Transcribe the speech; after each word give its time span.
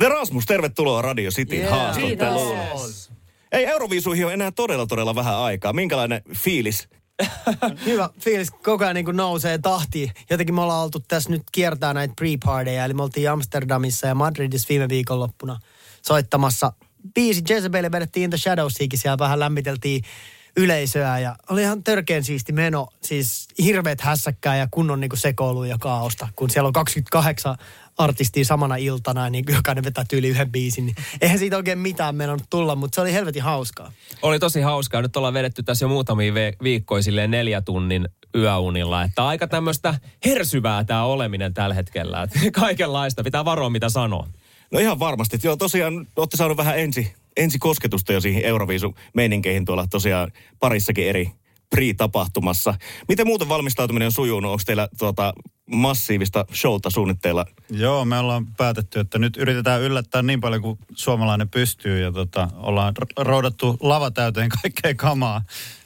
The 0.00 0.08
Rasmus, 0.08 0.46
tervetuloa 0.46 1.02
Radio 1.02 1.30
Cityn 1.30 1.58
Yeah. 1.58 1.70
haastatteluun. 1.70 2.58
Kiitos. 2.58 3.10
Ei, 3.52 3.66
Euroviisuihin 3.66 4.26
on 4.26 4.32
enää 4.32 4.50
todella, 4.50 4.86
todella 4.86 5.14
vähän 5.14 5.36
aikaa. 5.36 5.72
Minkälainen 5.72 6.22
fiilis? 6.36 6.88
Hyvä 7.86 8.10
fiilis 8.20 8.50
koko 8.50 8.84
ajan 8.84 8.94
niin 8.94 9.04
kuin 9.04 9.16
nousee 9.16 9.58
tahti. 9.58 10.12
Jotenkin 10.30 10.54
me 10.54 10.60
ollaan 10.60 10.84
oltu 10.84 11.00
tässä 11.00 11.30
nyt 11.30 11.42
kiertää 11.52 11.94
näitä 11.94 12.14
pre-partyja. 12.20 12.84
Eli 12.84 12.94
me 12.94 13.02
oltiin 13.02 13.30
Amsterdamissa 13.30 14.06
ja 14.06 14.14
Madridissa 14.14 14.66
viime 14.68 14.88
viikonloppuna 14.88 15.60
soittamassa. 16.02 16.72
Biisi 17.14 17.42
Jezebel 17.48 17.92
vedettiin 17.92 18.24
In 18.24 18.30
the 18.30 18.38
Shadowsiakin 18.38 18.98
siellä 18.98 19.18
vähän 19.18 19.40
lämmiteltiin 19.40 20.02
yleisöä 20.56 21.18
ja 21.18 21.36
oli 21.50 21.62
ihan 21.62 21.84
törkeän 21.84 22.24
siisti 22.24 22.52
meno. 22.52 22.88
Siis 23.02 23.48
hirveät 23.64 24.00
hässäkkää 24.00 24.56
ja 24.56 24.68
kunnon 24.70 25.00
niin 25.00 25.10
sekoilu 25.14 25.64
ja 25.64 25.76
kaaosta. 25.80 26.28
Kun 26.36 26.50
siellä 26.50 26.66
on 26.66 26.72
28 26.72 27.56
artistia 28.00 28.44
samana 28.44 28.76
iltana 28.76 29.30
niin 29.30 29.44
jokainen 29.54 29.84
vetää 29.84 30.04
tyyli 30.08 30.28
yhden 30.28 30.52
biisin. 30.52 30.86
Niin 30.86 30.96
eihän 31.20 31.38
siitä 31.38 31.56
oikein 31.56 31.78
mitään 31.78 32.14
mennyt 32.14 32.42
tulla, 32.50 32.74
mutta 32.76 32.94
se 32.94 33.00
oli 33.00 33.12
helvetin 33.12 33.42
hauskaa. 33.42 33.92
Oli 34.22 34.38
tosi 34.38 34.60
hauskaa. 34.60 35.02
Nyt 35.02 35.16
ollaan 35.16 35.34
vedetty 35.34 35.62
tässä 35.62 35.84
jo 35.84 35.88
muutamia 35.88 36.32
viikkoja 36.62 37.02
silleen 37.02 37.30
neljä 37.30 37.60
tunnin 37.60 38.08
yöunilla. 38.34 39.02
Että 39.02 39.26
aika 39.26 39.46
tämmöistä 39.48 39.94
hersyvää 40.24 40.84
tämä 40.84 41.04
oleminen 41.04 41.54
tällä 41.54 41.74
hetkellä. 41.74 42.22
Että 42.22 42.38
kaikenlaista. 42.60 43.24
Pitää 43.24 43.44
varoa 43.44 43.70
mitä 43.70 43.88
sanoo. 43.88 44.26
No 44.72 44.78
ihan 44.78 44.98
varmasti. 44.98 45.38
Joo, 45.42 45.56
tosiaan 45.56 46.06
olette 46.16 46.36
saanut 46.36 46.56
vähän 46.56 46.78
ensi, 46.78 47.14
ensi 47.36 47.58
kosketusta 47.58 48.12
jo 48.12 48.20
siihen 48.20 48.44
Euroviisu-meininkeihin 48.44 49.64
tuolla 49.64 49.86
tosiaan 49.86 50.32
parissakin 50.60 51.08
eri 51.08 51.30
pre-tapahtumassa. 51.74 52.74
Miten 53.08 53.26
muuten 53.26 53.48
valmistautuminen 53.48 54.06
on 54.06 54.12
sujunut? 54.12 54.50
Onko 54.50 54.62
teillä 54.66 54.88
tuota, 54.98 55.32
massiivista 55.72 56.44
showta 56.54 56.90
suunnitteilla? 56.90 57.46
Joo, 57.70 58.04
me 58.04 58.18
ollaan 58.18 58.46
päätetty, 58.46 59.00
että 59.00 59.18
nyt 59.18 59.36
yritetään 59.36 59.82
yllättää 59.82 60.22
niin 60.22 60.40
paljon 60.40 60.62
kuin 60.62 60.78
suomalainen 60.94 61.48
pystyy 61.48 62.02
ja 62.02 62.12
tota, 62.12 62.48
ollaan 62.56 62.94
roudattu 63.16 63.76
lava 63.80 64.10
täyteen 64.10 64.48
kaikkea 64.62 64.94
kamaa, 64.94 65.42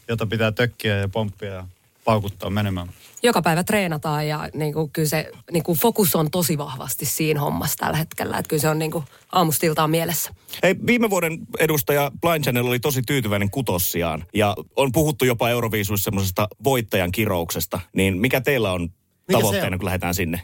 jota 0.08 0.26
pitää 0.26 0.52
tökkiä 0.52 0.96
ja 0.96 1.08
pomppia 1.08 1.52
ja 1.52 1.66
paukuttaa 2.04 2.50
menemään. 2.50 2.88
joka 3.22 3.42
päivä 3.42 3.64
treenataan 3.64 4.28
ja 4.28 4.48
niin 4.54 4.72
kuin, 4.72 4.90
kyllä 4.90 5.08
se 5.08 5.30
niin 5.52 5.62
kuin, 5.62 5.78
fokus 5.78 6.16
on 6.16 6.30
tosi 6.30 6.58
vahvasti 6.58 7.04
siinä 7.06 7.40
hommassa 7.40 7.76
tällä 7.78 7.96
hetkellä. 7.96 8.38
Että 8.38 8.48
kyllä 8.48 8.60
se 8.60 8.68
on 8.68 8.78
niin 8.78 8.90
kuin, 8.90 9.04
aamustiltaan 9.32 9.90
mielessä. 9.90 10.34
Hei, 10.62 10.74
viime 10.86 11.10
vuoden 11.10 11.38
edustaja 11.58 12.10
Blind 12.20 12.42
Channel 12.44 12.66
oli 12.66 12.80
tosi 12.80 13.02
tyytyväinen 13.02 13.50
kutossiaan. 13.50 14.24
Ja 14.34 14.56
on 14.76 14.92
puhuttu 14.92 15.24
jopa 15.24 15.50
Euroviisuissa 15.50 16.04
semmoisesta 16.04 16.48
voittajan 16.64 17.12
kirouksesta. 17.12 17.80
Niin 17.96 18.18
mikä 18.18 18.40
teillä 18.40 18.72
on 18.72 18.88
tavoitteena, 19.32 19.74
on? 19.74 19.78
kun 19.78 19.86
lähdetään 19.86 20.14
sinne? 20.14 20.40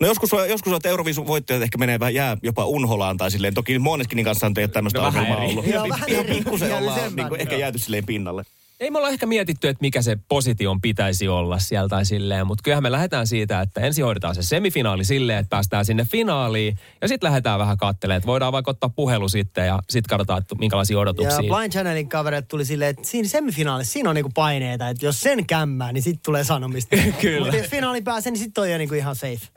No 0.00 0.06
joskus, 0.06 0.30
joskus 0.48 0.72
on, 0.72 0.76
että 0.76 0.88
Euroviisun 0.88 1.26
voittajat 1.26 1.62
ehkä 1.62 1.78
menee 1.78 2.00
vähän 2.00 2.14
jää 2.14 2.36
jopa 2.42 2.64
unholaan 2.64 3.16
tai 3.16 3.30
silleen. 3.30 3.54
Toki 3.54 3.78
Måneskinin 3.78 4.24
kanssa 4.24 4.46
ei 4.56 4.64
ole 4.64 4.68
tämmöistä 4.68 4.98
No 5.00 5.06
ongelmaa 5.06 5.36
ollut. 5.36 5.66
Joo, 5.66 5.84
Ihan, 5.84 5.88
vähän 5.88 6.10
ihan 6.10 6.26
eri. 6.26 6.34
pikkusen 6.34 6.74
ollaan 6.76 7.16
niin 7.16 7.28
kuin, 7.28 7.40
ehkä 7.40 7.56
jääty 7.56 7.78
silleen 7.78 8.06
pinnalle. 8.06 8.42
Ei 8.80 8.90
me 8.90 8.98
olla 8.98 9.08
ehkä 9.08 9.26
mietitty, 9.26 9.68
että 9.68 9.80
mikä 9.80 10.02
se 10.02 10.16
position 10.28 10.80
pitäisi 10.80 11.28
olla 11.28 11.58
siellä 11.58 11.88
tai 11.88 12.04
silleen, 12.04 12.46
mutta 12.46 12.62
kyllähän 12.62 12.82
me 12.82 12.92
lähdetään 12.92 13.26
siitä, 13.26 13.60
että 13.60 13.80
ensin 13.80 14.04
hoidetaan 14.04 14.34
se 14.34 14.42
semifinaali 14.42 15.04
silleen, 15.04 15.38
että 15.38 15.50
päästään 15.50 15.84
sinne 15.84 16.04
finaaliin 16.04 16.78
ja 17.02 17.08
sitten 17.08 17.26
lähdetään 17.26 17.58
vähän 17.58 17.76
katselemaan, 17.76 18.16
että 18.16 18.26
voidaan 18.26 18.52
vaikka 18.52 18.70
ottaa 18.70 18.90
puhelu 18.96 19.28
sitten 19.28 19.66
ja 19.66 19.78
sitten 19.90 20.08
katsotaan, 20.08 20.38
että 20.38 20.54
minkälaisia 20.54 20.94
Ja 20.94 21.00
odotuksia. 21.00 21.38
Blind 21.38 21.72
Channelin 21.72 22.08
kavereet 22.08 22.48
tuli 22.48 22.64
silleen, 22.64 22.90
että 22.90 23.08
siinä 23.08 23.28
semifinaalissa 23.28 23.92
siinä 23.92 24.10
on 24.10 24.14
niinku 24.14 24.32
paineita, 24.34 24.88
että 24.88 25.06
jos 25.06 25.20
sen 25.20 25.46
kämmää, 25.46 25.92
niin 25.92 26.02
sitten 26.02 26.22
tulee 26.24 26.44
sanomista. 26.44 26.96
Kyllä. 27.20 27.40
Mutta 27.40 27.56
jos 27.56 27.70
finaali 27.70 28.02
pääsee, 28.02 28.32
niin 28.32 28.40
sitten 28.40 28.62
on 28.62 28.70
jo 28.70 28.78
niinku 28.78 28.94
ihan 28.94 29.16
safe. 29.16 29.48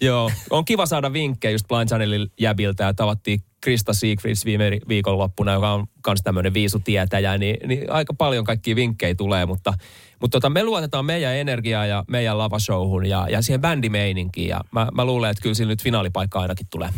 Joo, 0.00 0.30
on 0.50 0.64
kiva 0.64 0.86
saada 0.86 1.12
vinkkejä 1.12 1.52
just 1.52 1.68
Blind 1.68 1.88
Channelin 1.88 2.26
jäbiltä 2.40 2.84
ja 2.84 2.94
tavattiin 2.94 3.40
Krista 3.60 3.94
Siegfrieds 3.94 4.44
viime 4.44 4.78
viikonloppuna, 4.88 5.52
joka 5.52 5.72
on 5.72 5.86
myös 6.06 6.20
tämmöinen 6.24 6.54
viisutietäjä, 6.54 7.38
niin, 7.38 7.68
niin 7.68 7.92
aika 7.92 8.14
paljon 8.14 8.44
kaikkia 8.44 8.76
vinkkejä 8.76 9.14
tulee, 9.14 9.46
mutta, 9.46 9.74
mutta 10.20 10.36
tota, 10.36 10.50
me 10.50 10.64
luotetaan 10.64 11.04
meidän 11.04 11.36
energiaa 11.36 11.86
ja 11.86 12.04
meidän 12.08 12.38
lavashowhun 12.38 13.06
ja, 13.06 13.26
ja 13.30 13.42
siihen 13.42 13.60
bändimeininkiin 13.60 14.48
ja 14.48 14.60
mä, 14.72 14.88
mä 14.94 15.04
luulen, 15.04 15.30
että 15.30 15.42
kyllä 15.42 15.54
sillä 15.54 15.72
nyt 15.72 15.82
finaalipaikka 15.82 16.40
ainakin 16.40 16.66
tulee. 16.70 16.88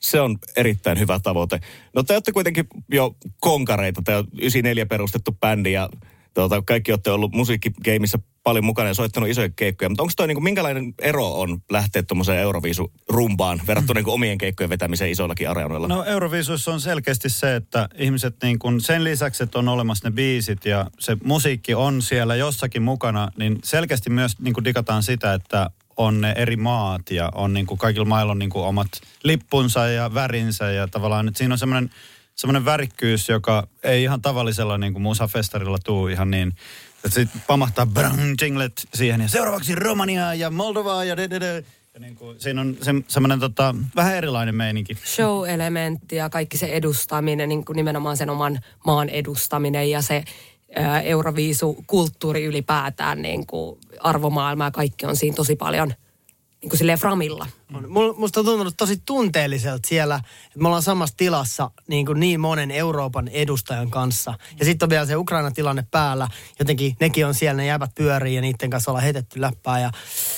Se 0.00 0.20
on 0.20 0.38
erittäin 0.56 0.98
hyvä 0.98 1.20
tavoite. 1.22 1.60
No 1.94 2.02
te 2.02 2.12
olette 2.12 2.32
kuitenkin 2.32 2.66
jo 2.88 3.16
konkareita. 3.40 4.02
Te 4.04 4.16
on 4.16 4.24
94 4.32 4.86
perustettu 4.86 5.32
bändi 5.40 5.72
ja 5.72 5.88
tuota, 6.34 6.62
kaikki 6.62 6.92
olette 6.92 7.10
ollut 7.10 7.32
musiikkikeimissä 7.32 8.18
paljon 8.46 8.64
mukana 8.64 8.88
ja 8.88 8.94
soittanut 8.94 9.28
isoja 9.28 9.48
keikkoja. 9.56 9.88
Mutta 9.88 10.02
onko 10.02 10.12
toi 10.16 10.26
niin 10.26 10.44
minkälainen 10.44 10.94
ero 10.98 11.40
on 11.40 11.62
lähteä 11.70 12.02
tuommoiseen 12.02 12.42
Euroviisu-rumbaan 12.42 13.60
verrattuna 13.66 14.00
niin 14.00 14.08
omien 14.08 14.38
keikkojen 14.38 14.70
vetämiseen 14.70 15.10
isoillakin 15.10 15.50
areenoilla? 15.50 15.88
No 15.88 16.04
Euroviisuissa 16.04 16.72
on 16.72 16.80
selkeästi 16.80 17.28
se, 17.28 17.56
että 17.56 17.88
ihmiset 17.94 18.36
niin 18.42 18.58
kun 18.58 18.80
sen 18.80 19.04
lisäksi, 19.04 19.42
että 19.42 19.58
on 19.58 19.68
olemassa 19.68 20.08
ne 20.08 20.14
biisit 20.14 20.64
ja 20.64 20.86
se 20.98 21.16
musiikki 21.24 21.74
on 21.74 22.02
siellä 22.02 22.36
jossakin 22.36 22.82
mukana, 22.82 23.28
niin 23.38 23.58
selkeästi 23.64 24.10
myös 24.10 24.38
niin 24.38 24.54
kuin 24.54 24.64
digataan 24.64 25.02
sitä, 25.02 25.34
että 25.34 25.70
on 25.96 26.20
ne 26.20 26.34
eri 26.36 26.56
maat 26.56 27.10
ja 27.10 27.30
on 27.34 27.54
niin 27.54 27.66
kuin 27.66 27.78
kaikilla 27.78 28.06
mailla 28.06 28.32
on 28.32 28.38
niin 28.38 28.50
kuin 28.50 28.64
omat 28.64 28.88
lippunsa 29.22 29.86
ja 29.86 30.14
värinsä 30.14 30.70
ja 30.70 30.88
tavallaan 30.88 31.28
että 31.28 31.38
siinä 31.38 31.54
on 31.54 31.58
semmoinen 31.58 31.90
semmoinen 32.36 32.64
värikkyys, 32.64 33.28
joka 33.28 33.66
ei 33.82 34.02
ihan 34.02 34.22
tavallisella 34.22 34.78
niin 34.78 34.92
kuin 34.92 35.02
musafestarilla 35.02 35.78
tuu 35.84 36.08
ihan 36.08 36.30
niin, 36.30 36.52
sitten 37.12 37.42
pamahtaa 37.46 37.86
brang, 37.86 38.34
jinglet 38.42 38.88
siihen 38.94 39.20
ja 39.20 39.28
seuraavaksi 39.28 39.74
Romania 39.74 40.34
ja 40.34 40.50
Moldova 40.50 41.04
ja 41.04 41.16
de, 41.16 41.30
de, 41.30 41.40
de. 41.40 41.64
Ja 41.94 42.00
niin 42.00 42.16
kuin, 42.16 42.40
siinä 42.40 42.60
on 42.60 42.76
se, 42.82 42.94
semmoinen 43.08 43.40
tota, 43.40 43.74
vähän 43.96 44.14
erilainen 44.14 44.54
meininki. 44.54 44.94
Show-elementti 44.94 46.16
ja 46.16 46.30
kaikki 46.30 46.58
se 46.58 46.66
edustaminen, 46.66 47.48
niin 47.48 47.64
kuin 47.64 47.76
nimenomaan 47.76 48.16
sen 48.16 48.30
oman 48.30 48.58
maan 48.86 49.08
edustaminen 49.08 49.90
ja 49.90 50.02
se 50.02 50.24
Euroviisu-kulttuuri 51.04 52.44
ylipäätään, 52.44 53.22
niin 53.22 53.46
kuin 53.46 53.78
arvomaailma 54.00 54.64
ja 54.64 54.70
kaikki 54.70 55.06
on 55.06 55.16
siinä 55.16 55.36
tosi 55.36 55.56
paljon 55.56 55.94
niin 56.66 56.70
kuin 56.70 56.78
silleen 56.78 56.98
framilla. 56.98 57.46
Musta 58.16 58.40
on 58.40 58.46
tuntunut 58.46 58.74
tosi 58.76 59.02
tunteelliselta 59.06 59.88
siellä, 59.88 60.20
että 60.46 60.58
me 60.58 60.68
ollaan 60.68 60.82
samassa 60.82 61.16
tilassa 61.16 61.70
niin, 61.88 62.06
kuin 62.06 62.20
niin 62.20 62.40
monen 62.40 62.70
Euroopan 62.70 63.28
edustajan 63.28 63.90
kanssa. 63.90 64.34
Ja 64.58 64.64
sitten 64.64 64.86
on 64.86 64.90
vielä 64.90 65.06
se 65.06 65.16
Ukraina-tilanne 65.16 65.84
päällä. 65.90 66.28
Jotenkin 66.58 66.96
nekin 67.00 67.26
on 67.26 67.34
siellä, 67.34 67.56
ne 67.56 67.66
jäävät 67.66 67.94
pyöriin 67.94 68.34
ja 68.34 68.40
niiden 68.40 68.70
kanssa 68.70 68.90
ollaan 68.90 69.02
heitetty 69.02 69.40
läppää. 69.40 69.80
Ja 69.80 69.90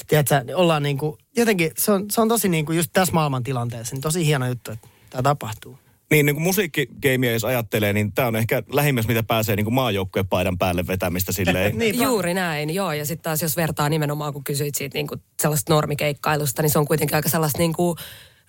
tiedätkö, 0.06 0.44
ollaan 0.54 0.82
niin 0.82 0.98
kuin, 0.98 1.18
jotenkin, 1.36 1.70
se 1.78 1.92
on, 1.92 2.04
se 2.10 2.20
on 2.20 2.28
tosi 2.28 2.48
niin 2.48 2.66
kuin 2.66 2.76
just 2.76 2.90
tässä 2.92 3.14
maailman 3.14 3.42
tilanteessa, 3.42 3.94
niin 3.94 4.02
tosi 4.02 4.26
hieno 4.26 4.46
juttu, 4.46 4.70
että 4.70 4.88
tämä 5.10 5.22
tapahtuu. 5.22 5.78
Niin, 6.10 6.26
niin 6.26 6.36
kuin 6.36 6.42
musiikkikeimiä 6.42 7.32
jos 7.32 7.44
ajattelee, 7.44 7.92
niin 7.92 8.12
tämä 8.12 8.28
on 8.28 8.36
ehkä 8.36 8.62
lähimmäs, 8.72 9.08
mitä 9.08 9.22
pääsee 9.22 9.56
niin 9.56 9.64
kuin 9.64 9.74
maajoukkueen 9.74 10.28
paidan 10.28 10.58
päälle 10.58 10.86
vetämistä 10.86 11.32
silleen. 11.32 11.76
Niinpä. 11.78 12.04
Juuri 12.04 12.34
näin, 12.34 12.74
joo. 12.74 12.92
Ja 12.92 13.06
sitten 13.06 13.22
taas 13.22 13.42
jos 13.42 13.56
vertaa 13.56 13.88
nimenomaan, 13.88 14.32
kun 14.32 14.44
kysyit 14.44 14.74
siitä 14.74 14.98
niin 14.98 15.06
kuin 15.06 15.22
sellaista 15.42 15.74
normikeikkailusta, 15.74 16.62
niin 16.62 16.70
se 16.70 16.78
on 16.78 16.86
kuitenkin 16.86 17.16
aika 17.16 17.28
sellaista 17.28 17.58
niin 17.58 17.72
kuin, 17.72 17.96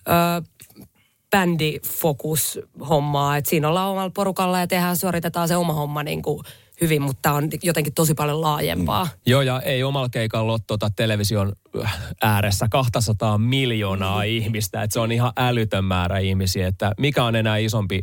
ö, 0.08 0.42
bändifokus-hommaa. 1.30 3.36
Et 3.36 3.46
siinä 3.46 3.68
ollaan 3.68 3.90
omalla 3.90 4.10
porukalla 4.10 4.60
ja 4.60 4.66
tehdään, 4.66 4.96
suoritetaan 4.96 5.48
se 5.48 5.56
oma 5.56 5.72
homma 5.72 6.02
niin 6.02 6.22
kuin 6.22 6.42
hyvin, 6.80 7.02
mutta 7.02 7.18
tämä 7.22 7.34
on 7.34 7.48
jotenkin 7.62 7.94
tosi 7.94 8.14
paljon 8.14 8.40
laajempaa. 8.40 9.04
Mm. 9.04 9.10
Joo, 9.26 9.42
ja 9.42 9.60
ei 9.60 9.82
omalla 9.82 10.08
keikalla 10.08 10.52
ole 10.52 10.60
tuota 10.66 10.90
television 10.96 11.52
ääressä 12.22 12.66
200 12.70 13.38
miljoonaa 13.38 14.22
ihmistä, 14.22 14.82
että 14.82 14.94
se 14.94 15.00
on 15.00 15.12
ihan 15.12 15.32
älytön 15.36 15.84
määrä 15.84 16.18
ihmisiä, 16.18 16.66
että 16.66 16.92
mikä 16.98 17.24
on 17.24 17.36
enää 17.36 17.56
isompi 17.56 18.02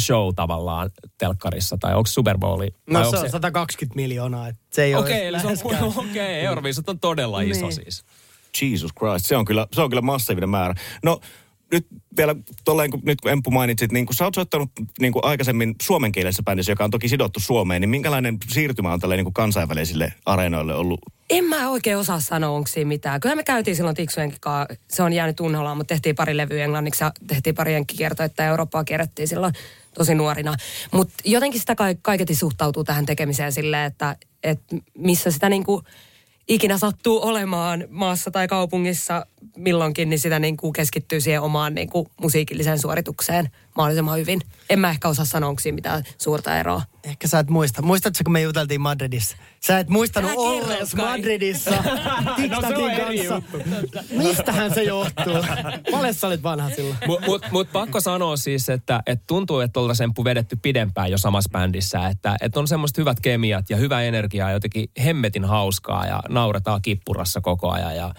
show 0.00 0.34
tavallaan 0.36 0.90
telkkarissa, 1.18 1.76
tai 1.80 1.94
onko 1.94 2.06
Super 2.06 2.38
Bowl? 2.38 2.62
No 2.90 3.10
se 3.10 3.18
on 3.18 3.30
120 3.30 3.96
miljoonaa, 3.96 4.48
että 4.48 4.62
se 4.70 4.82
ei 4.84 4.94
Okei, 4.94 5.14
ole 5.20 5.28
eli 5.28 5.40
se 5.40 5.46
on, 5.46 5.52
läheskään. 5.52 5.84
okei, 5.96 6.10
okay, 6.10 6.24
Euroviisut 6.24 6.88
on 6.88 7.00
todella 7.00 7.40
iso 7.40 7.66
Niin. 7.66 7.72
siis. 7.72 8.04
Jesus 8.62 8.90
Christ, 8.98 9.26
se 9.26 9.36
on 9.36 9.44
kyllä, 9.44 9.66
se 9.72 9.80
on 9.82 9.90
kyllä 9.90 10.02
massiivinen 10.02 10.48
määrä. 10.50 10.74
No 11.04 11.20
nyt 11.72 11.86
vielä 12.16 12.36
tolleen, 12.64 12.90
kun, 12.90 13.00
nyt 13.04 13.20
kun 13.20 13.30
Empu 13.30 13.50
mainitsit, 13.50 13.92
niin 13.92 14.06
kun 14.06 14.14
sä 14.14 14.24
oot 14.24 14.34
soittanut 14.34 14.70
niin 15.00 15.12
kuin 15.12 15.24
aikaisemmin 15.24 15.74
suomenkielisessä 15.82 16.42
bändissä, 16.42 16.72
joka 16.72 16.84
on 16.84 16.90
toki 16.90 17.08
sidottu 17.08 17.40
Suomeen, 17.40 17.80
niin 17.80 17.88
minkälainen 17.88 18.36
siirtymä 18.48 18.92
on 18.92 19.00
tälle 19.00 19.16
niin 19.16 19.24
kuin 19.24 19.34
kansainvälisille 19.34 20.12
areenoille 20.26 20.74
ollut? 20.74 21.00
En 21.30 21.44
mä 21.44 21.70
oikein 21.70 21.98
osaa 21.98 22.20
sanoa, 22.20 22.50
onko 22.50 22.66
siinä 22.66 22.88
mitään. 22.88 23.20
Kyllä 23.20 23.36
me 23.36 23.42
käytiin 23.42 23.76
silloin 23.76 23.96
Tiksujenkin 23.96 24.40
kanssa, 24.40 24.74
se 24.88 25.02
on 25.02 25.12
jäänyt 25.12 25.40
unholaan, 25.40 25.76
mutta 25.76 25.94
tehtiin 25.94 26.14
pari 26.16 26.36
levyä 26.36 26.64
englanniksi 26.64 27.04
ja 27.04 27.12
tehtiin 27.26 27.54
pari 27.54 27.72
jenkkikiertoetta 27.72 28.42
ja 28.42 28.48
Eurooppaa 28.48 28.84
kierrettiin 28.84 29.28
silloin 29.28 29.52
tosi 29.94 30.14
nuorina. 30.14 30.54
Mutta 30.92 31.14
jotenkin 31.24 31.60
sitä 31.60 31.74
ka- 31.74 31.84
kaiketi 32.02 32.34
suhtautuu 32.34 32.84
tähän 32.84 33.06
tekemiseen 33.06 33.52
silleen, 33.52 33.86
että, 33.86 34.16
että 34.42 34.76
missä 34.98 35.30
sitä 35.30 35.48
niinku 35.48 35.82
ikinä 36.48 36.78
sattuu 36.78 37.26
olemaan 37.26 37.84
maassa 37.90 38.30
tai 38.30 38.48
kaupungissa 38.48 39.26
milloinkin, 39.56 40.10
niin 40.10 40.18
sitä 40.18 40.38
niinku 40.38 40.72
keskittyy 40.72 41.20
siihen 41.20 41.40
omaan 41.42 41.74
niinku 41.74 42.08
musiikilliseen 42.20 42.78
suoritukseen 42.78 43.50
mahdollisimman 43.76 44.18
hyvin. 44.18 44.40
En 44.70 44.78
mä 44.78 44.90
ehkä 44.90 45.08
osaa 45.08 45.24
sanoa, 45.24 45.48
onko 45.50 45.60
siinä 45.60 45.74
mitään 45.74 46.04
suurta 46.18 46.58
eroa. 46.58 46.82
Ehkä 47.04 47.28
sä 47.28 47.38
et 47.38 47.50
muista. 47.50 47.82
Muistatko, 47.82 48.20
kun 48.24 48.32
me 48.32 48.40
juteltiin 48.40 48.80
Madridissa? 48.80 49.36
Sä 49.66 49.78
et 49.78 49.88
muistanut 49.88 50.30
ollees. 50.36 50.94
Madridissa 50.94 51.70
No 52.50 52.60
se 52.60 52.76
on 52.76 52.90
eri 52.90 53.26
kanssa. 53.26 53.42
Mistähän 54.10 54.74
se 54.74 54.82
johtuu? 54.82 55.34
Paljon 55.90 56.14
sä 56.14 56.26
olit 56.26 56.42
vanha 56.42 56.70
silloin? 56.70 56.96
Mutta 57.06 57.26
mut, 57.26 57.42
mut 57.50 57.72
pakko 57.72 58.00
sanoa 58.00 58.36
siis, 58.36 58.68
että 58.68 59.02
et 59.06 59.22
tuntuu, 59.26 59.60
että 59.60 59.80
oltaisiin 59.80 60.04
Emppu 60.04 60.24
vedetty 60.24 60.56
pidempään 60.62 61.10
jo 61.10 61.18
samassa 61.18 61.50
bändissä. 61.52 62.08
Että 62.08 62.36
et 62.40 62.56
on 62.56 62.68
semmoista 62.68 63.00
hyvät 63.00 63.20
kemiat 63.20 63.70
ja 63.70 63.76
hyvä 63.76 64.02
energiaa, 64.02 64.50
jotenkin 64.50 64.90
hemmetin 65.04 65.44
hauskaa 65.44 66.06
ja 66.06 66.22
nauretaan 66.28 66.82
kippurassa 66.82 67.40
koko 67.40 67.70
ajan. 67.70 67.96
Ja, 67.96 68.14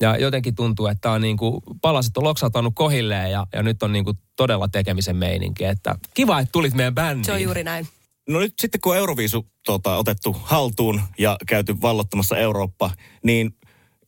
ja 0.00 0.16
jotenkin 0.16 0.54
tuntuu, 0.54 0.86
että 0.86 1.10
on 1.10 1.20
niinku, 1.20 1.62
palaset 1.80 2.16
on 2.16 2.24
loksautanut 2.24 2.72
kohilleen 2.76 3.30
ja, 3.30 3.46
ja 3.52 3.62
nyt 3.62 3.82
on 3.82 3.92
niinku 3.92 4.12
todella 4.36 4.68
tekemisen 4.68 5.16
meininki. 5.16 5.64
Että 5.64 5.94
kiva, 6.14 6.40
että 6.40 6.52
tulit 6.52 6.74
meidän 6.74 6.94
bändiin. 6.94 7.24
Se 7.24 7.32
on 7.32 7.42
juuri 7.42 7.64
näin. 7.64 7.88
No 8.28 8.38
nyt 8.38 8.54
sitten 8.60 8.80
kun 8.80 8.96
Euroviisu 8.96 9.46
tota, 9.66 9.96
otettu 9.96 10.36
haltuun 10.42 11.00
ja 11.18 11.36
käyty 11.46 11.80
vallottamassa 11.80 12.36
Eurooppa, 12.36 12.90
niin 13.22 13.56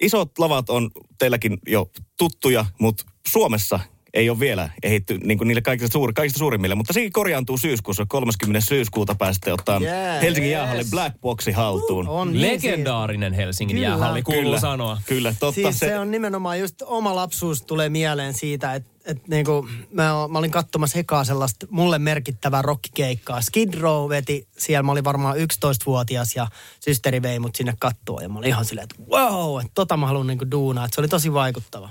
isot 0.01 0.39
lavat 0.39 0.71
on 0.71 0.91
teilläkin 1.19 1.59
jo 1.67 1.91
tuttuja, 2.19 2.67
mutta 2.79 3.05
Suomessa 3.29 3.81
ei 4.15 4.31
ole 4.31 4.41
vielä 4.41 4.71
ehitty 4.83 5.19
niin 5.19 5.39
kuin 5.39 5.49
niille 5.49 5.63
kaikista, 5.63 5.93
suuri, 5.93 6.13
kaikista 6.13 6.39
suurimmille, 6.39 6.75
mutta 6.75 6.93
sekin 6.93 7.13
korjaantuu 7.13 7.59
syyskuussa. 7.59 8.07
30. 8.09 8.61
syyskuuta 8.61 9.15
pääsette 9.15 9.53
ottaa 9.53 9.81
Yeah, 9.81 10.23
Helsingin 10.23 10.51
yes. 10.51 10.59
jäähallin 10.59 10.91
Black 10.91 11.21
Boxi 11.21 11.53
haltuun. 11.53 12.09
On 12.09 12.33
niin 12.33 12.43
Legendaarinen 12.43 13.33
Helsingin 13.33 13.77
Kyllä. 13.77 13.89
jäähalli, 13.89 14.23
kuuluu 14.23 14.43
Kyllä. 14.43 14.61
sanoa. 14.61 15.01
Kyllä, 15.07 15.35
totta. 15.41 15.61
Siis 15.63 15.79
se, 15.79 15.99
on 15.99 16.11
nimenomaan 16.11 16.61
just 16.61 16.83
oma 16.83 17.15
lapsuus 17.15 17.63
tulee 17.63 17.89
mieleen 17.89 18.35
siitä, 18.35 18.75
että 18.75 18.91
et 19.07 19.29
niinku, 19.29 19.69
mä, 19.91 20.03
mä 20.29 20.39
olin 20.39 20.51
katsomassa 20.51 20.99
ekaa 20.99 21.25
sellaista 21.25 21.67
mulle 21.71 21.99
merkittävää 21.99 22.63
rockikeikkaa. 22.63 23.41
Skid 23.41 23.75
Row 23.75 24.09
veti 24.09 24.49
siellä, 24.59 24.83
mä 24.83 24.93
olin 24.93 25.05
varmaan 25.05 25.37
11-vuotias 25.37 26.37
ja 26.37 26.47
systeri 26.81 27.23
vei 27.23 27.39
mut 27.39 27.57
sinne 27.57 27.75
kattoon. 27.79 28.23
Ja 28.23 28.29
mä 28.29 28.39
olin 28.39 28.49
ihan 28.49 28.65
silleen, 28.65 28.87
että 28.91 29.11
wow, 29.11 29.61
että 29.61 29.73
tota 29.75 29.97
mä 29.97 30.07
haluan 30.07 30.27
niinku 30.27 30.51
duunaa. 30.51 30.85
Että 30.85 30.95
se 30.95 31.01
oli 31.01 31.09
tosi 31.09 31.33
vaikuttava. 31.33 31.91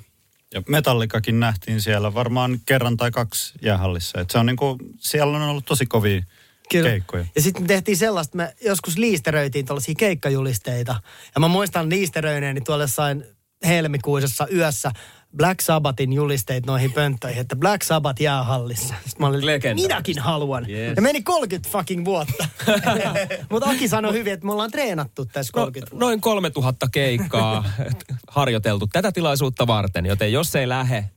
Ja 0.54 0.62
Metallikakin 0.70 1.40
nähtiin 1.40 1.82
siellä 1.82 2.14
varmaan 2.14 2.60
kerran 2.66 2.98
tai 2.98 3.12
kaksi 3.12 3.54
jäähallissa. 3.62 4.22
Et 4.22 4.30
se 4.30 4.38
on 4.38 4.46
niinku, 4.46 4.78
siellä 5.00 5.38
on 5.38 5.44
ollut 5.44 5.66
tosi 5.66 5.86
kovia 5.86 6.22
keikkoja. 6.70 7.26
Ja 7.36 7.42
sitten 7.42 7.64
me 7.64 7.68
tehtiin 7.68 7.98
sellaista, 7.98 8.38
me 8.38 8.56
joskus 8.66 8.98
liisteröitiin 8.98 9.66
tällaisia 9.66 9.96
keikkajulisteita. 9.98 11.02
Ja 11.36 11.40
mä 11.40 11.48
muistan 11.48 11.90
liisteröineeni 11.90 12.62
tuolla 12.62 12.84
jossain 12.84 13.24
helmikuisessa 13.68 14.48
yössä 14.54 14.92
Black 15.38 15.62
Sabbathin 15.62 16.14
julisteet 16.14 16.66
noihin 16.66 16.92
pönttöihin, 16.94 17.42
että 17.42 17.56
Black 17.56 17.84
Sabbath 17.84 18.22
jäähallissa. 18.22 18.94
Sitten 18.94 19.14
mä 19.20 19.28
olin, 19.28 19.46
Legendaarista. 19.46 19.88
minäkin 19.88 20.20
haluan. 20.20 20.70
Yes. 20.70 20.94
Ja 20.96 21.02
meni 21.02 21.22
30 21.24 21.70
fucking 21.70 22.06
vuotta. 22.06 22.48
Mutta 23.50 23.70
Aki 23.70 23.88
sanoi 23.88 24.14
hyvin, 24.14 24.34
että 24.34 24.46
me 24.46 24.52
ollaan 24.52 24.72
treenattu 24.72 25.26
tässä 25.26 25.52
No, 25.56 25.62
30 25.62 25.92
vuotta. 25.92 26.06
noin 26.06 26.22
3000 26.22 26.88
keikkaa 26.92 27.64
harjoiteltu 28.28 28.88
tätä 28.88 29.12
tilaisuutta 29.12 29.68
varten, 29.68 30.06
joten 30.06 30.32
jos 30.34 30.56
ei 30.56 30.70
lähe 30.70 31.10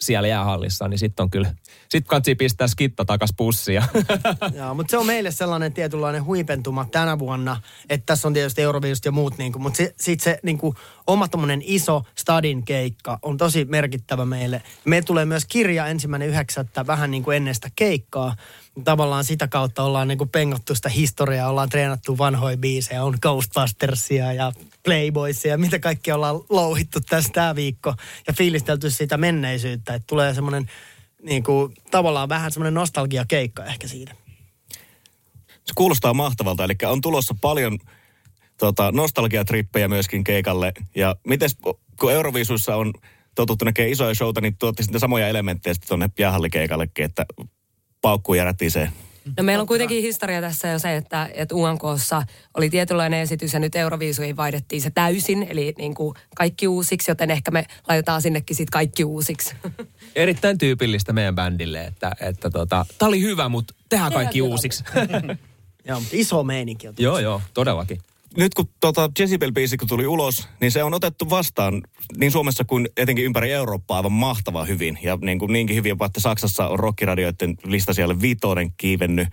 siellä 0.00 0.28
jäähallissa, 0.28 0.88
niin 0.88 0.98
sitten 0.98 1.22
on 1.22 1.30
kyllä, 1.30 1.54
sitten 1.88 2.08
katsi 2.08 2.34
pistää 2.34 2.68
skitta 2.68 3.04
takas 3.04 3.30
pussia. 3.36 3.82
Joo, 4.58 4.74
mutta 4.74 4.90
se 4.90 4.98
on 4.98 5.06
meille 5.06 5.30
sellainen 5.30 5.72
tietynlainen 5.72 6.24
huipentuma 6.24 6.86
tänä 6.92 7.18
vuonna, 7.18 7.60
että 7.90 8.06
tässä 8.06 8.28
on 8.28 8.34
tietysti 8.34 8.62
Euroviisut 8.62 9.04
ja 9.04 9.12
muut, 9.12 9.38
niin 9.38 9.52
mutta 9.58 9.76
se, 9.76 9.94
sitten 10.00 10.24
se 10.24 10.40
niin 10.42 10.58
kuin, 10.58 10.74
oma 11.06 11.28
tommonen 11.28 11.62
iso 11.64 12.02
stadin 12.14 12.64
keikka 12.64 13.18
on 13.22 13.36
tosi 13.36 13.64
merkittävä 13.64 14.24
meille. 14.24 14.62
Me 14.84 15.02
tulee 15.02 15.24
myös 15.24 15.44
kirja 15.44 15.86
ensimmäinen 15.86 16.28
yhdeksättä 16.28 16.86
vähän 16.86 17.10
niin 17.10 17.22
kuin 17.22 17.36
ennen 17.36 17.54
sitä 17.54 17.68
keikkaa. 17.76 18.36
Tavallaan 18.84 19.24
sitä 19.24 19.48
kautta 19.48 19.82
ollaan 19.82 20.08
niin 20.08 20.18
kuin 20.18 20.30
pengottu 20.30 20.74
sitä 20.74 20.88
historiaa, 20.88 21.50
ollaan 21.50 21.68
treenattu 21.68 22.18
vanhoja 22.18 22.56
biisejä, 22.56 23.04
on 23.04 23.18
Ghostbustersia 23.22 24.32
ja 24.32 24.52
Playboysia 24.84 25.50
ja 25.50 25.58
mitä 25.58 25.78
kaikki 25.78 26.12
ollaan 26.12 26.40
louhittu 26.48 27.00
tässä 27.00 27.32
tämä 27.32 27.54
viikko 27.54 27.94
ja 28.26 28.32
fiilistelty 28.32 28.90
sitä 28.90 29.16
menneisyyttä, 29.16 29.94
että 29.94 30.06
tulee 30.06 30.34
semmoinen 30.34 30.70
niin 31.22 31.42
kuin, 31.42 31.74
tavallaan 31.90 32.28
vähän 32.28 32.52
semmoinen 32.52 32.74
nostalgiakeikka 32.74 33.64
ehkä 33.64 33.88
siitä. 33.88 34.14
Se 35.64 35.72
kuulostaa 35.74 36.14
mahtavalta, 36.14 36.64
eli 36.64 36.74
on 36.86 37.00
tulossa 37.00 37.34
paljon 37.40 37.78
tota, 38.58 38.92
nostalgiatrippejä 38.92 39.88
myöskin 39.88 40.24
keikalle. 40.24 40.72
Ja 40.94 41.16
miten 41.26 41.50
kun 42.00 42.12
Euroviisuissa 42.12 42.76
on 42.76 42.92
totuttu 43.34 43.64
näkemään 43.64 43.92
isoja 43.92 44.14
showta, 44.14 44.40
niin 44.40 44.56
tuotti 44.56 44.82
sitten 44.82 45.00
samoja 45.00 45.28
elementtejä 45.28 45.74
sitten 45.74 45.88
tuonne 45.88 46.08
jäähallikeikallekin, 46.18 47.04
että 47.04 47.26
paukkuu 48.00 48.34
ja 48.34 48.44
rätisee. 48.44 48.90
No 49.36 49.44
meillä 49.44 49.62
on 49.62 49.66
kuitenkin 49.66 50.02
historia 50.02 50.40
tässä 50.40 50.68
jo 50.68 50.78
se, 50.78 50.96
että, 50.96 51.30
että 51.34 51.54
UNKssa 51.54 52.22
oli 52.54 52.70
tietynlainen 52.70 53.20
esitys 53.20 53.52
ja 53.52 53.58
nyt 53.58 53.76
Euroviisuihin 53.76 54.36
vaihdettiin 54.36 54.82
se 54.82 54.90
täysin, 54.90 55.46
eli 55.50 55.74
niin 55.78 55.94
kuin 55.94 56.14
kaikki 56.36 56.68
uusiksi, 56.68 57.10
joten 57.10 57.30
ehkä 57.30 57.50
me 57.50 57.66
laitetaan 57.88 58.22
sinnekin 58.22 58.56
sitten 58.56 58.72
kaikki 58.72 59.04
uusiksi. 59.04 59.54
Erittäin 60.14 60.58
tyypillistä 60.58 61.12
meidän 61.12 61.34
bändille, 61.34 61.84
että, 61.84 62.12
että 62.20 62.50
tota, 62.50 62.86
tää 62.98 63.08
oli 63.08 63.20
hyvä, 63.20 63.48
mutta 63.48 63.74
tehdään 63.88 64.12
kaikki 64.12 64.42
uusiksi. 64.42 64.84
Joo, 65.88 66.00
mutta 66.00 66.16
iso 66.16 66.44
meininki 66.44 66.88
on. 66.88 66.94
joo, 66.98 67.18
joo, 67.18 67.42
todellakin. 67.54 68.00
Nyt 68.36 68.54
kun 68.54 68.68
tota 68.80 69.10
Jezebel-biisi 69.18 69.76
kun 69.76 69.88
tuli 69.88 70.06
ulos, 70.06 70.48
niin 70.60 70.72
se 70.72 70.82
on 70.82 70.94
otettu 70.94 71.30
vastaan 71.30 71.82
niin 72.16 72.32
Suomessa 72.32 72.64
kuin 72.64 72.88
etenkin 72.96 73.24
ympäri 73.24 73.52
Eurooppaa 73.52 73.96
aivan 73.96 74.12
mahtava 74.12 74.64
hyvin. 74.64 74.98
Ja 75.02 75.18
niin 75.20 75.38
kuin 75.38 75.52
niinkin 75.52 75.76
hyvin 75.76 75.88
jopa, 75.88 76.06
että 76.06 76.20
Saksassa 76.20 76.68
on 76.68 76.78
rockiradioiden 76.78 77.56
lista 77.64 77.94
siellä 77.94 78.20
viitonen 78.20 78.72
kiivennyt. 78.76 79.28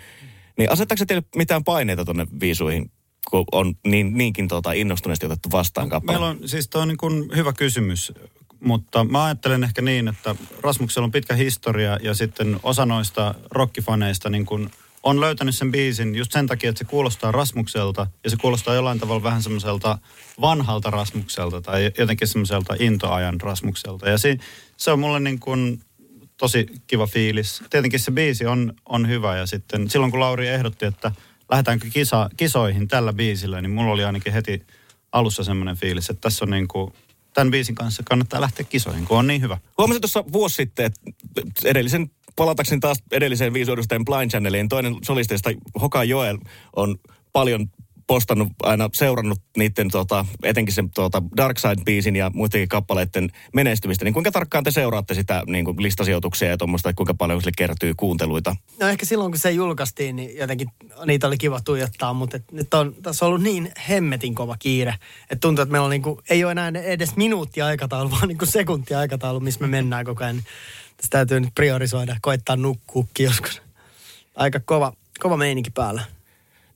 Niin 0.58 0.72
asettaako 0.72 1.00
se 1.00 1.06
teille 1.06 1.24
mitään 1.36 1.64
paineita 1.64 2.06
tuonne 2.06 2.28
viisuihin, 2.40 2.92
kun 3.30 3.46
on 3.52 3.76
niin, 3.88 4.18
niinkin 4.18 4.48
tota 4.48 4.72
innostuneesti 4.72 5.26
otettu 5.26 5.50
vastaan 5.52 5.90
kappale? 5.90 6.18
Meillä 6.18 6.30
on, 6.30 6.40
siis 6.50 6.68
toi 6.68 6.82
on 6.82 6.88
niin 6.88 6.98
kuin 6.98 7.30
hyvä 7.36 7.54
kysymys, 7.54 8.14
mutta 8.64 9.04
mä 9.04 9.24
ajattelen 9.24 9.64
ehkä 9.64 9.82
niin, 9.82 10.08
että 10.08 10.36
Rasmuksella 10.62 11.06
on 11.06 11.12
pitkä 11.12 11.36
historia 11.36 11.98
ja 12.04 12.14
sitten 12.14 12.60
osa 12.64 12.86
noista 12.86 13.36
rockifaneista 13.52 14.30
niin 14.30 14.46
kuin 14.46 14.72
on 15.04 15.22
löytänyt 15.22 15.56
sen 15.56 15.72
biisin 15.72 16.16
just 16.16 16.32
sen 16.32 16.48
takia, 16.48 16.70
että 16.70 16.80
se 16.80 16.86
kuulostaa 16.86 17.32
Rasmukselta 17.32 18.08
ja 18.24 18.30
se 18.30 18.38
kuulostaa 18.38 18.76
jollain 18.76 19.00
tavalla 19.00 19.24
vähän 19.24 19.44
semmoiselta 19.44 19.98
vanhalta 20.42 20.90
Rasmukselta 20.90 21.62
tai 21.62 21.92
jotenkin 21.98 22.28
semmoiselta 22.28 22.76
intoajan 22.80 23.42
Rasmukselta. 23.42 24.10
Ja 24.10 24.18
se, 24.18 24.38
se 24.78 24.92
on 24.92 25.00
mulle 25.00 25.20
niin 25.20 25.40
kuin 25.40 25.82
tosi 26.38 26.68
kiva 26.88 27.08
fiilis. 27.08 27.64
Tietenkin 27.70 28.00
se 28.00 28.12
biisi 28.12 28.46
on, 28.46 28.74
on 28.90 29.08
hyvä 29.08 29.38
ja 29.38 29.46
sitten 29.46 29.90
silloin 29.90 30.12
kun 30.12 30.20
Lauri 30.20 30.48
ehdotti, 30.48 30.86
että 30.86 31.12
lähdetäänkö 31.50 31.88
kisa, 31.94 32.30
kisoihin 32.38 32.88
tällä 32.88 33.14
biisillä, 33.14 33.62
niin 33.62 33.72
mulla 33.72 33.92
oli 33.92 34.04
ainakin 34.04 34.34
heti 34.34 34.66
alussa 35.12 35.44
semmoinen 35.44 35.78
fiilis, 35.78 36.10
että 36.10 36.22
tässä 36.22 36.46
on 36.46 36.50
niin 36.50 36.68
kuin, 36.68 36.94
tämän 37.34 37.52
biisin 37.52 37.76
kanssa 37.76 38.04
kannattaa 38.04 38.42
lähteä 38.42 38.66
kisoihin, 38.70 39.06
kun 39.06 39.18
on 39.18 39.28
niin 39.28 39.42
hyvä. 39.42 39.58
Huomasin 39.78 40.02
tuossa 40.02 40.24
vuosi 40.32 40.56
sitten, 40.56 40.86
että 40.86 41.02
edellisen, 41.66 42.12
palatakseni 42.36 42.80
taas 42.80 43.04
edelliseen 43.12 43.54
viisuedustajan 43.54 44.06
Blind 44.06 44.32
Channeliin, 44.32 44.70
toinen 44.70 44.96
solisteista, 45.04 45.50
Hoka 45.82 46.04
Joel, 46.04 46.38
on 46.76 46.98
paljon 47.34 47.68
postannut, 48.12 48.48
aina 48.64 48.90
seurannut 48.94 49.40
niiden 49.58 49.88
tota, 49.92 50.26
etenkin 50.44 50.74
sen 50.74 50.90
tota 50.90 51.24
Dark 51.38 51.58
Side-biisin 51.60 52.16
ja 52.16 52.32
muidenkin 52.34 52.70
kappaleiden 52.70 53.30
menestymistä. 53.54 54.06
Niin 54.06 54.14
kuinka 54.14 54.32
tarkkaan 54.32 54.64
te 54.64 54.72
seuraatte 54.72 55.14
sitä 55.14 55.44
niin 55.48 55.66
kuin 55.66 55.84
listasijoituksia 55.84 56.50
ja 56.50 56.58
tuommoista, 56.58 56.90
että 56.90 56.98
kuinka 56.98 57.14
paljon 57.14 57.42
sille 57.42 57.52
kertyy 57.58 57.94
kuunteluita? 57.98 58.56
No 58.80 58.88
ehkä 58.88 59.06
silloin, 59.06 59.32
kun 59.32 59.40
se 59.40 59.52
julkaistiin, 59.52 60.16
niin 60.16 60.38
jotenkin 60.38 60.68
niitä 61.06 61.28
oli 61.28 61.38
kiva 61.38 61.62
tuijottaa, 61.62 62.14
mutta 62.14 62.38
et 62.38 62.52
nyt 62.52 62.74
on 62.74 62.96
tässä 63.02 63.26
on 63.26 63.28
ollut 63.28 63.44
niin 63.44 63.72
hemmetin 63.90 64.36
kova 64.36 64.56
kiire, 64.60 64.96
että 65.30 65.42
tuntuu, 65.42 65.64
että 65.64 65.72
meillä 65.72 65.86
on 65.86 65.92
niinku, 65.92 66.22
ei 66.30 66.44
ole 66.44 66.52
enää 66.52 66.68
edes 66.68 67.16
minuuttia 67.16 67.66
aikataulu, 67.66 68.12
vaan 68.12 68.28
niinku 68.28 68.46
sekuntia 68.46 69.00
aikataulu, 69.00 69.40
missä 69.40 69.60
me 69.60 69.68
mennään 69.68 70.06
koko 70.06 70.24
ajan. 70.24 70.44
Tässä 71.02 71.10
täytyy 71.10 71.40
nyt 71.40 71.56
priorisoida, 71.56 72.16
koittaa 72.22 72.56
nukkuukin 72.56 73.24
joskus. 73.24 73.62
Aika 74.36 74.60
kova, 74.66 74.94
kova 75.20 75.38
meininki 75.38 75.72
päällä. 75.72 76.04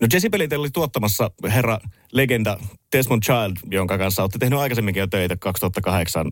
No 0.02 0.08
Jezebelin 0.14 0.50
teillä 0.50 0.64
oli 0.64 0.70
tuottamassa 0.70 1.32
herra 1.44 1.80
legenda 2.12 2.58
Desmond 2.98 3.24
Child, 3.24 3.58
jonka 3.72 3.98
kanssa 3.98 4.22
olette 4.22 4.38
tehnyt 4.38 4.60
aikaisemminkin 4.60 5.02
jo 5.02 5.08
töitä 5.08 5.36
2008 5.36 6.32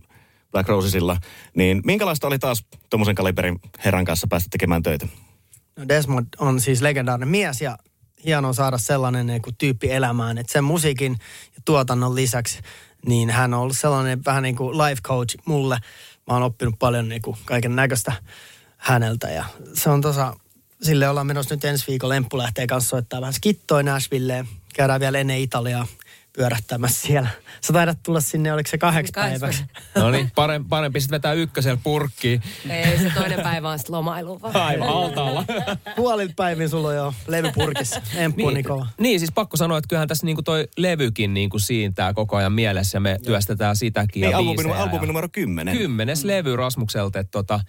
Black 0.52 0.70
Rosesilla. 0.70 1.18
Niin 1.56 1.82
minkälaista 1.86 2.28
oli 2.28 2.40
taas 2.40 2.66
tuommoisen 2.90 3.16
kaliberin 3.16 3.60
herran 3.86 4.06
kanssa 4.06 4.28
päästä 4.28 4.48
tekemään 4.52 4.84
töitä? 4.84 5.08
No 5.76 5.88
Desmond 5.88 6.28
on 6.40 6.62
siis 6.62 6.82
legendaarinen 6.82 7.30
mies 7.30 7.62
ja 7.62 7.78
hienoa 8.26 8.54
saada 8.54 8.78
sellainen 8.78 9.28
niin 9.28 9.42
kuin 9.42 9.56
tyyppi 9.58 9.92
elämään, 9.92 10.38
että 10.38 10.54
sen 10.54 10.64
musiikin 10.64 11.12
ja 11.56 11.62
tuotannon 11.66 12.16
lisäksi, 12.16 12.60
niin 13.06 13.30
hän 13.30 13.54
on 13.54 13.60
ollut 13.60 13.78
sellainen 13.78 14.26
vähän 14.26 14.44
niin 14.44 14.56
kuin 14.56 14.78
life 14.78 15.02
coach 15.02 15.38
mulle. 15.46 15.78
Mä 16.28 16.34
oon 16.34 16.44
oppinut 16.44 16.76
paljon 16.80 17.10
niin 17.10 17.22
kuin 17.22 17.38
kaiken 17.46 17.76
näköistä 17.76 18.14
häneltä 18.78 19.30
ja 19.30 19.46
se 19.74 19.90
on 19.90 20.02
tosa, 20.02 20.36
sille 20.82 21.10
ollaan 21.10 21.28
menossa 21.28 21.56
nyt 21.56 21.66
ensi 21.66 21.88
viikolla 21.88 22.14
Lemppu 22.14 22.38
lähtee 22.38 22.68
kanssa 22.68 22.90
soittaa 22.90 23.22
vähän 23.22 23.34
skittoin 23.34 23.86
Nashvilleen. 23.86 24.48
Käydään 24.74 25.00
vielä 25.00 25.20
ennen 25.20 25.40
Italiaa 25.40 25.88
pyörähtämässä 26.38 27.08
siellä. 27.08 27.30
Sä 27.62 27.74
taidat 27.74 27.98
tulla 28.04 28.22
sinne, 28.22 28.54
oliko 28.54 28.70
se 28.70 28.78
kahdeksi 28.78 29.14
Kahdeksi 29.14 29.40
päiväksi? 29.40 29.64
No 29.96 30.12
niin, 30.12 30.32
parempi, 30.36 30.70
parempi 30.70 31.00
sitten 31.00 31.16
vetää 31.16 31.34
ykkösellä 31.34 31.80
purkkiin. 31.84 32.42
Ei, 32.70 32.98
se 32.98 33.12
toinen 33.16 33.42
päivä 33.42 33.70
on 33.70 33.80
sitten 33.80 33.96
lomailu 33.96 34.42
vaan. 34.42 34.56
Aivan 34.56 34.88
altaalla. 34.88 35.46
Puolilta 35.96 36.34
päivin 36.36 36.70
sulla 36.70 36.88
on 36.88 36.96
jo 36.96 37.14
levypurkissa. 37.28 38.02
Emppu 38.16 38.48
on 38.48 38.54
niin 38.54 38.66
kova. 38.66 38.88
niin, 38.98 39.20
siis 39.20 39.32
pakko 39.32 39.58
sanoa, 39.58 39.78
että 39.78 39.88
kyllähän 39.88 40.08
tässä 40.08 40.26
niinku 40.26 40.44
toi 40.44 40.68
levykin 40.78 41.34
niinku 41.34 41.60
siintää 41.60 42.14
koko 42.14 42.36
ajan 42.36 42.54
mielessä 42.54 42.96
ja 42.96 43.00
me 43.00 43.20
työstetään 43.26 43.76
sitäkin. 43.76 44.22
Niin, 44.22 44.32
ja 44.32 44.38
albumi, 44.38 44.70
ja- 44.70 44.84
albumi 44.84 45.08
numero 45.08 45.28
10. 45.32 45.78
Kymmenes 45.78 46.24
levy 46.24 46.56
Rasmukselta, 46.56 47.20
että 47.20 47.32
tota, 47.32 47.60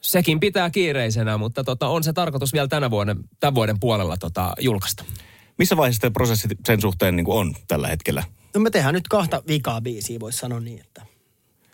sekin 0.00 0.40
pitää 0.40 0.70
kiireisenä, 0.70 1.38
mutta 1.38 1.64
tota, 1.64 1.88
on 1.88 2.04
se 2.04 2.12
tarkoitus 2.12 2.52
vielä 2.52 2.68
tänä 2.68 2.90
vuoden, 2.90 3.16
tämän 3.40 3.54
vuoden 3.54 3.80
puolella 3.80 4.16
tota, 4.16 4.52
julkaista. 4.60 5.04
Missä 5.58 5.76
vaiheessa 5.76 6.00
tämä 6.00 6.10
prosessi 6.10 6.48
sen 6.66 6.80
suhteen 6.80 7.16
niin 7.16 7.24
kuin 7.24 7.38
on 7.38 7.54
tällä 7.68 7.88
hetkellä? 7.88 8.24
No 8.54 8.60
me 8.60 8.70
tehdään 8.70 8.94
nyt 8.94 9.08
kahta 9.08 9.42
vikaa 9.48 9.80
biisiä, 9.80 10.20
voisi 10.20 10.38
sanoa 10.38 10.60
niin, 10.60 10.80
että, 10.80 11.06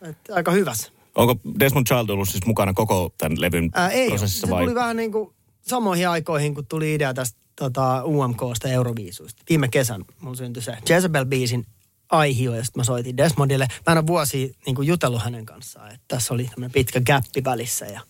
että 0.03 0.35
aika 0.35 0.51
hyvässä. 0.51 0.93
Onko 1.15 1.37
Desmond 1.61 1.87
Child 1.87 2.09
ollut 2.09 2.29
siis 2.29 2.47
mukana 2.47 2.73
koko 2.73 3.15
tämän 3.19 3.41
levyn 3.41 3.71
Ää, 3.75 3.91
ei 3.91 4.09
prosessissa 4.09 4.47
Se 4.47 4.51
vai? 4.51 4.65
tuli 4.65 4.75
vähän 4.75 4.97
niin 4.97 5.13
kuin 5.13 5.31
samoihin 5.63 6.09
aikoihin, 6.09 6.55
kun 6.55 6.67
tuli 6.67 6.95
idea 6.95 7.15
tästä 7.15 7.39
tota, 7.57 8.05
UMKsta 8.05 8.69
Euroviisuista. 8.69 9.43
Viime 9.49 9.69
kesän 9.69 10.05
mulla 10.21 10.37
syntyi 10.37 10.63
se 10.63 10.73
Jezebel-biisin 10.89 11.67
aihio, 12.11 12.55
ja 12.55 12.65
sitten 12.65 12.81
mä 12.81 12.85
soitin 12.85 13.17
Desmondille. 13.17 13.69
Mä 13.87 13.93
en 13.93 13.99
ole 13.99 14.07
vuosia 14.07 14.49
niin 14.67 14.75
kuin 14.77 14.89
jutellut 14.89 15.23
hänen 15.23 15.47
kanssaan, 15.47 15.89
että 15.91 16.05
tässä 16.09 16.35
oli 16.35 16.45
tämmöinen 16.45 16.73
pitkä 16.73 17.01
gappi 17.01 17.45
välissä 17.45 17.87
ja 17.87 18.01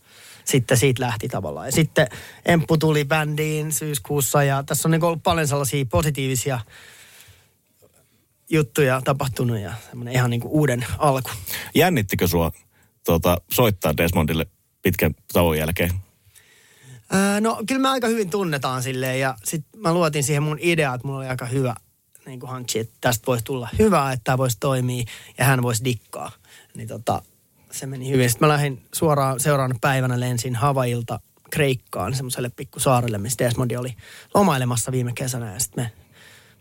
sitten 0.48 0.76
siitä 0.76 1.02
lähti 1.02 1.28
tavallaan. 1.28 1.66
Ja 1.66 1.72
sitten 1.72 2.08
Emppu 2.46 2.78
tuli 2.78 3.04
bändiin 3.04 3.72
syyskuussa 3.72 4.42
ja 4.42 4.62
tässä 4.62 4.88
on 4.88 4.90
niin 4.90 5.04
ollut 5.04 5.22
paljon 5.22 5.48
sellaisia 5.48 5.84
positiivisia 5.86 6.60
juttuja 8.50 9.02
tapahtunut 9.04 9.58
ja 9.58 9.72
semmoinen 9.88 10.14
ihan 10.14 10.30
niin 10.30 10.40
kuin 10.40 10.52
uuden 10.52 10.86
alku. 10.98 11.30
Jännittikö 11.74 12.28
sua 12.28 12.52
tuota, 13.06 13.40
soittaa 13.50 13.96
Desmondille 13.96 14.46
pitkän 14.82 15.14
tauon 15.32 15.58
jälkeen? 15.58 15.90
Ää, 17.10 17.40
no 17.40 17.62
kyllä 17.66 17.80
me 17.80 17.88
aika 17.88 18.06
hyvin 18.06 18.30
tunnetaan 18.30 18.82
silleen 18.82 19.20
ja 19.20 19.34
sitten 19.44 19.80
mä 19.80 19.94
luotin 19.94 20.24
siihen 20.24 20.42
mun 20.42 20.58
ideaan, 20.60 20.94
että 20.94 21.06
mulla 21.06 21.18
oli 21.18 21.28
aika 21.28 21.46
hyvä 21.46 21.74
niin 22.26 22.40
kuin 22.40 22.52
hunchi, 22.52 22.78
että 22.78 22.94
tästä 23.00 23.26
voisi 23.26 23.44
tulla 23.44 23.68
hyvää, 23.78 24.12
että 24.12 24.24
tämä 24.24 24.38
voisi 24.38 24.56
toimia 24.60 25.04
ja 25.38 25.44
hän 25.44 25.62
voisi 25.62 25.84
dikkaa. 25.84 26.32
Niin 26.74 26.88
tota, 26.88 27.22
se 27.70 27.86
meni 27.86 28.10
hyvin. 28.10 28.30
Sitten 28.30 28.48
mä 28.48 28.52
lähdin 28.52 28.82
suoraan 28.94 29.40
seuraavana 29.40 29.78
päivänä 29.80 30.20
lensin 30.20 30.56
Havailta 30.56 31.20
Kreikkaan, 31.50 32.14
semmoiselle 32.14 32.50
pikkusaarelle, 32.56 33.18
missä 33.18 33.44
Desmondi 33.44 33.76
oli 33.76 33.96
lomailemassa 34.34 34.92
viime 34.92 35.12
kesänä 35.14 35.52
ja 35.52 35.58
sitten 35.58 35.84
me 35.84 35.92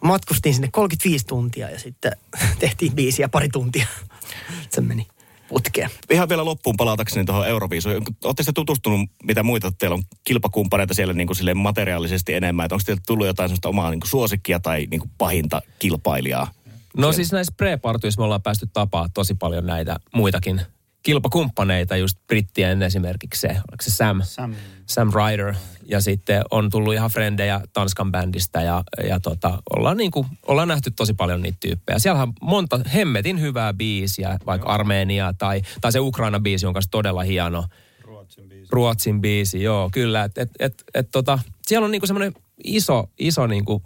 matkustin 0.03 0.53
sinne 0.53 0.69
35 0.71 1.25
tuntia 1.25 1.69
ja 1.69 1.79
sitten 1.79 2.11
tehtiin 2.59 2.95
biisiä 2.95 3.29
pari 3.29 3.49
tuntia. 3.49 3.87
Se 4.71 4.81
meni 4.81 5.07
putkeen. 5.49 5.89
Ihan 6.11 6.29
vielä 6.29 6.45
loppuun 6.45 6.77
palatakseni 6.77 7.25
tuohon 7.25 7.47
Euroviisuun. 7.47 7.95
Oletteko 7.95 8.45
te 8.45 8.51
tutustunut, 8.55 9.09
mitä 9.23 9.43
muita 9.43 9.71
teillä 9.71 9.93
on 9.95 10.03
kilpakumppaneita 10.23 10.93
siellä 10.93 11.13
niin 11.13 11.27
kuin 11.27 11.37
silleen 11.37 11.57
materiaalisesti 11.57 12.33
enemmän? 12.33 12.65
Että 12.65 12.75
onko 12.75 12.83
teillä 12.85 13.01
tullut 13.07 13.27
jotain 13.27 13.49
sellaista 13.49 13.69
omaa 13.69 13.91
niin 13.91 13.99
kuin 13.99 14.09
suosikkia 14.09 14.59
tai 14.59 14.87
niin 14.91 14.99
kuin 14.99 15.11
pahinta 15.17 15.61
kilpailijaa? 15.79 16.51
No 16.97 17.11
siis 17.11 17.31
näissä 17.31 17.53
pre-partuissa 17.57 18.17
me 18.17 18.23
ollaan 18.23 18.41
päästy 18.41 18.67
tapaa 18.73 19.09
tosi 19.13 19.33
paljon 19.33 19.65
näitä 19.65 19.99
muitakin 20.13 20.61
kilpakumppaneita, 21.07 21.97
just 21.97 22.17
brittien 22.27 22.83
esimerkiksi 22.83 23.41
se, 23.41 23.47
oliko 23.47 23.81
se 23.81 23.91
Sam, 23.91 24.21
Sam. 24.23 24.55
Sam 24.85 25.11
Ryder. 25.13 25.53
Ja 25.85 26.01
sitten 26.01 26.41
on 26.51 26.69
tullut 26.69 26.93
ihan 26.93 27.09
frendejä 27.09 27.61
Tanskan 27.73 28.11
bändistä 28.11 28.61
ja, 28.61 28.83
ja 29.09 29.19
tota, 29.19 29.63
ollaan, 29.75 29.97
niin 29.97 30.11
kuin, 30.11 30.27
ollaan 30.47 30.67
nähty 30.67 30.91
tosi 30.91 31.13
paljon 31.13 31.41
niitä 31.41 31.57
tyyppejä. 31.59 31.99
Siellä 31.99 32.23
on 32.23 32.33
monta 32.41 32.79
hemmetin 32.93 33.41
hyvää 33.41 33.73
biisiä, 33.73 34.37
vaikka 34.45 34.67
Armeenia 34.67 35.33
tai, 35.37 35.61
tai 35.81 35.91
se 35.91 35.99
Ukraina 35.99 36.39
biisi 36.39 36.65
on 36.65 36.73
kanssa 36.73 36.91
todella 36.91 37.23
hieno. 37.23 37.65
Ruotsin 38.01 38.49
biisi. 38.49 38.67
Ruotsin 38.71 39.21
biisi, 39.21 39.63
joo, 39.63 39.89
kyllä. 39.93 40.23
Et, 40.23 40.37
et, 40.37 40.49
et, 40.59 40.83
et, 40.93 41.11
tota, 41.11 41.39
siellä 41.67 41.85
on 41.85 41.91
niinku 41.91 42.07
semmoinen 42.07 42.33
iso, 42.63 43.09
iso 43.19 43.47
niinku 43.47 43.81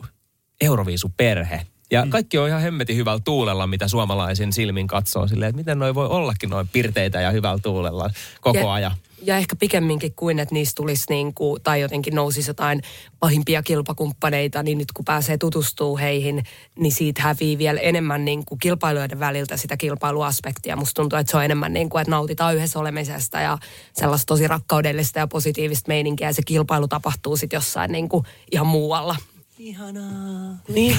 Euroviisuperhe. 0.62 1.68
Ja 1.92 2.08
kaikki 2.10 2.38
on 2.38 2.48
ihan 2.48 2.62
hemmetin 2.62 2.96
hyvällä 2.98 3.22
tuulella, 3.26 3.68
mitä 3.68 3.88
suomalaisin 3.88 4.54
silmin 4.54 4.88
katsoo 4.88 5.28
silleen, 5.28 5.50
että 5.50 5.58
miten 5.58 5.80
noi 5.80 5.96
voi 5.96 6.08
ollakin 6.08 6.50
noin 6.50 6.68
pirteitä 6.68 7.22
ja 7.22 7.32
hyvällä 7.32 7.60
tuulella 7.64 8.10
koko 8.42 8.58
Ja- 8.58 8.74
ajan. 8.74 8.92
Ja 9.24 9.38
ehkä 9.38 9.56
pikemminkin 9.56 10.14
kuin, 10.16 10.40
että 10.40 10.54
niistä 10.54 10.76
tulisi 10.76 11.06
niin 11.10 11.34
kuin, 11.34 11.62
tai 11.62 11.82
jotenkin 11.82 12.16
nousisi 12.16 12.50
jotain 12.50 12.82
pahimpia 13.20 13.64
kilpakumppaneita, 13.64 14.64
niin 14.64 14.78
nyt 14.78 14.92
kun 14.92 15.06
pääsee 15.06 15.38
tutustuu 15.38 15.98
heihin, 15.98 16.44
niin 16.80 16.92
siitä 16.92 17.22
hävii 17.22 17.58
vielä 17.58 17.80
enemmän 17.80 18.26
niin 18.26 18.46
kuin 18.46 18.60
kilpailijoiden 18.60 19.20
väliltä 19.20 19.58
sitä 19.58 19.78
kilpailuaspektia. 19.78 20.76
Musta 20.76 21.02
tuntuu, 21.02 21.20
että 21.20 21.32
se 21.32 21.38
on 21.38 21.46
enemmän 21.46 21.74
niin 21.74 21.90
kuin, 21.90 22.02
että 22.02 22.12
nautitaan 22.12 22.56
yhdessä 22.56 22.80
olemisesta 22.80 23.42
ja 23.42 23.58
sellaista 23.94 24.26
tosi 24.26 24.48
rakkaudellista 24.48 25.20
ja 25.20 25.28
positiivista 25.28 25.88
meininkiä. 25.88 26.30
Ja 26.30 26.34
se 26.34 26.42
kilpailu 26.46 26.88
tapahtuu 26.88 27.38
sitten 27.38 27.58
jossain 27.58 27.92
niin 27.92 28.10
kuin 28.10 28.26
ihan 28.52 28.68
muualla. 28.68 29.16
Ihanaa. 29.60 30.58
Niin. 30.68 30.98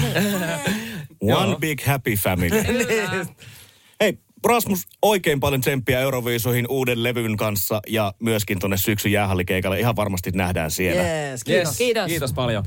One 1.21 1.55
big 1.59 1.81
happy 1.83 2.15
family. 2.15 2.63
Hei, 4.01 4.17
Rasmus, 4.45 4.87
oikein 5.01 5.39
paljon 5.39 5.61
tsemppiä 5.61 5.99
Euroviisuihin 5.99 6.65
uuden 6.69 7.03
levyn 7.03 7.37
kanssa 7.37 7.81
ja 7.87 8.13
myöskin 8.19 8.59
tuonne 8.59 8.77
syksyn 8.77 9.11
jäähallikeikalle. 9.11 9.79
Ihan 9.79 9.95
varmasti 9.95 10.31
nähdään 10.31 10.71
siellä. 10.71 11.03
Yes, 11.03 11.43
kiitos. 11.43 11.77
Kiitos. 11.77 12.07
Kiitos 12.07 12.33
paljon. 12.33 12.63